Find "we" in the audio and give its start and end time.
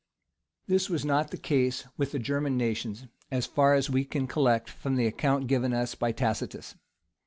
3.87-4.03